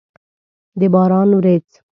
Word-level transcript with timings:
د 0.79 0.81
باران 0.93 1.29
ورېځ! 1.35 1.67